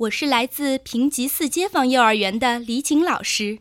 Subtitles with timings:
[0.00, 3.60] 我是来自平吉四街坊幼儿园的李景老师，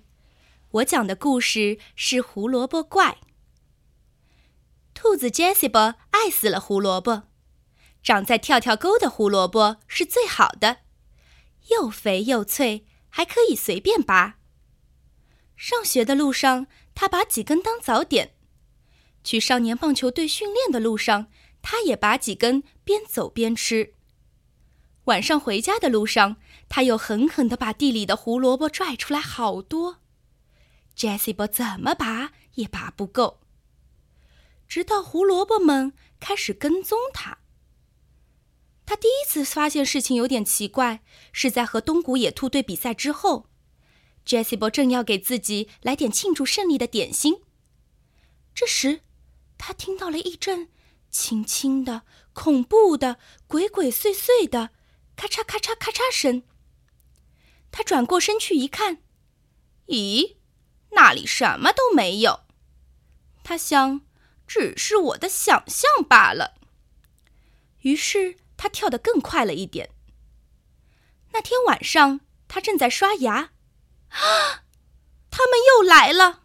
[0.72, 3.20] 我讲的故事是胡萝卜怪。
[4.94, 7.24] 兔子 Jessica 爱死了胡萝卜，
[8.04, 10.80] 长在跳跳沟的胡萝卜是最好的，
[11.70, 14.36] 又肥又脆，还可以随便拔。
[15.56, 18.32] 上学的路上，他拔几根当早点；
[19.24, 21.28] 去少年棒球队训练的路上，
[21.62, 23.94] 他也拔几根，边走边吃。
[25.06, 29.98] 晚上回家的路上，他又狠狠地把地里的胡萝卜拽出来好多。
[30.98, 33.40] Jessie 怎么拔也拔不够，
[34.68, 37.38] 直到胡萝卜们开始跟踪他。
[38.86, 43.48] 他第一次发现事情有点奇怪，是在和东谷野兔队比赛之后
[44.26, 47.42] Jessie 正要给自己来点庆祝胜利的点心。
[48.56, 49.02] 这时，
[49.58, 50.70] 他听到了一阵
[51.12, 52.04] 轻轻的、
[52.34, 53.18] 恐怖的、
[53.48, 54.72] 鬼鬼祟祟的。
[55.16, 56.44] 咔嚓咔嚓咔嚓声。
[57.72, 59.04] 他转过身去一看，
[59.88, 60.38] 咦，
[60.92, 62.42] 那里什么都没有。
[63.44, 64.02] 他想，
[64.48, 66.56] 只是我的想象罢了。
[67.82, 69.90] 于是他跳得更快了一点。
[71.34, 73.52] 那天晚上，他正在刷牙，
[74.10, 74.64] 啊，
[75.30, 76.44] 他们又来了。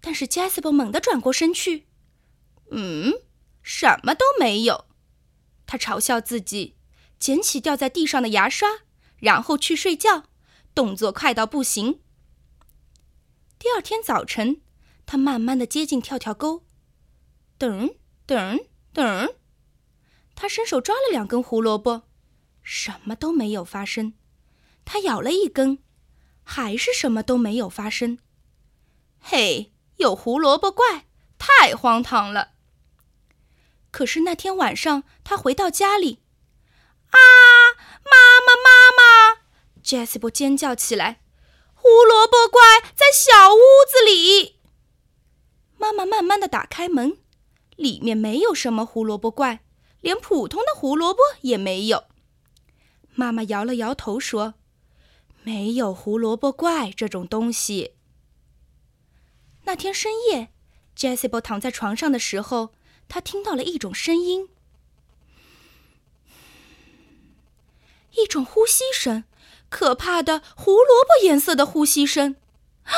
[0.00, 1.86] 但是 Jasper 猛地转过身去，
[2.70, 3.12] 嗯，
[3.62, 4.86] 什么都没有。
[5.66, 6.76] 他嘲笑自己。
[7.22, 8.80] 捡起掉在地上的牙刷，
[9.20, 10.24] 然后去睡觉，
[10.74, 12.00] 动作快到不行。
[13.60, 14.60] 第二天早晨，
[15.06, 16.64] 他慢慢的接近跳跳沟，
[17.56, 17.94] 噔
[18.26, 19.36] 噔噔，
[20.34, 22.02] 他伸手抓了两根胡萝卜，
[22.60, 24.14] 什么都没有发生。
[24.84, 25.78] 他咬了一根，
[26.42, 28.18] 还是什么都没有发生。
[29.20, 31.06] 嘿，有胡萝卜怪，
[31.38, 32.54] 太荒唐了。
[33.92, 36.18] 可是那天晚上，他回到家里。
[37.12, 37.18] 啊！
[38.04, 39.40] 妈妈，妈妈
[39.82, 41.20] ！Jessica 尖叫起来。
[41.74, 42.60] 胡萝卜怪
[42.94, 44.60] 在小屋子里。
[45.78, 47.18] 妈妈慢慢的打开门，
[47.76, 49.64] 里面没有什么胡萝卜怪，
[50.00, 52.04] 连普通的胡萝卜也没有。
[53.14, 54.54] 妈妈摇了摇头说
[55.42, 57.96] ：“没有胡萝卜怪这种东西。”
[59.66, 60.52] 那天深夜
[60.96, 62.72] ，Jessica 躺在床上的时候，
[63.08, 64.48] 她听到了一种声音。
[68.12, 69.24] 一种呼吸声，
[69.68, 72.36] 可怕的胡萝卜颜色的呼吸声，
[72.84, 72.92] 啊，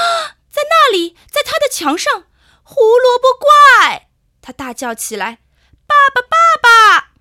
[0.49, 2.25] 在那里，在他的墙上，
[2.63, 4.09] 胡萝卜怪！
[4.41, 5.41] 他大叫起来
[5.87, 7.13] ：“爸爸，爸爸！”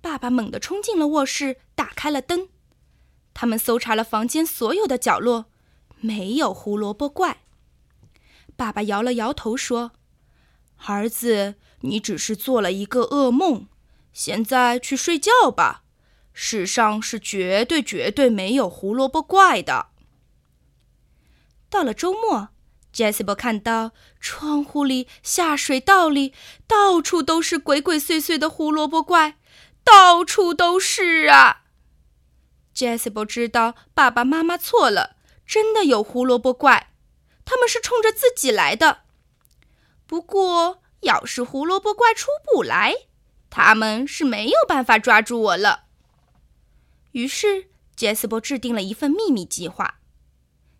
[0.00, 2.48] 爸爸猛地冲进了卧室，打开了灯。
[3.34, 5.46] 他们搜查了房间所有的角落，
[6.00, 7.42] 没有胡萝卜怪。
[8.56, 9.92] 爸爸摇了摇头说
[10.86, 13.68] ：“儿子，你只是做了一个噩梦，
[14.12, 15.84] 现在去睡觉吧。”
[16.40, 19.88] 世上是绝对绝对没有胡萝卜怪的。
[21.68, 22.50] 到了周末
[22.94, 23.90] ，Jessica 看到
[24.20, 26.32] 窗户里、下水道里
[26.68, 29.36] 到处都是鬼鬼祟祟的胡萝卜怪，
[29.82, 31.62] 到处都是啊
[32.72, 36.92] ！Jessica 知道爸爸妈妈错了，真的有胡萝卜怪，
[37.44, 39.00] 他们是冲着自己来的。
[40.06, 42.94] 不过，要是胡萝卜怪出不来，
[43.50, 45.87] 他们是没有办法抓住我了。
[47.12, 50.00] 于是，杰斯伯制定了一份秘密计划。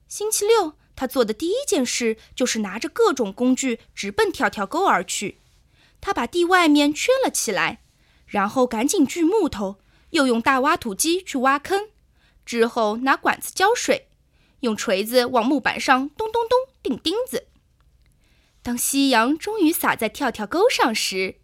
[0.06, 5.40] 星期六，他做的第一件事就是拿着各种工具直奔跳跳沟而去。
[6.00, 7.82] 他把地外面圈了起来，
[8.26, 9.78] 然后赶紧锯木头，
[10.10, 11.88] 又用大挖土机去挖坑，
[12.46, 14.08] 之后拿管子浇水，
[14.60, 17.48] 用锤子往木板上咚咚咚钉钉子。
[18.62, 21.36] 当夕阳终于洒在跳跳沟上时，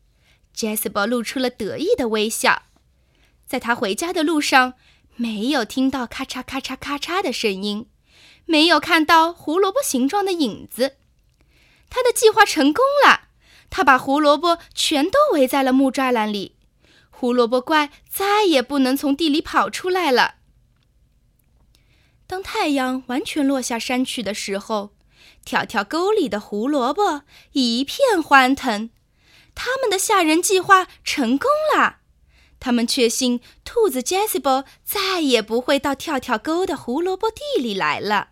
[0.53, 2.65] 杰斯伯露出了得意的微笑。
[3.47, 4.75] 在他回家的路上，
[5.16, 7.88] 没有听到咔嚓咔嚓咔嚓的声音，
[8.47, 10.97] 没有看到胡萝卜形状的影子。
[11.88, 13.28] 他的计划成功了，
[13.71, 16.56] 他把胡萝卜全都围在了木栅栏里，
[17.10, 20.37] 胡萝卜怪再也不能从地里跑出来了。
[22.26, 24.94] 当太阳完全落下山去的时候，
[25.44, 28.90] 跳跳沟里的胡萝卜一片欢腾，
[29.55, 31.99] 他们的吓人计划成功了。
[32.64, 38.28] 他们确信，兔子 Jessica 再也不会到跳跳沟的胡萝卜地里来了。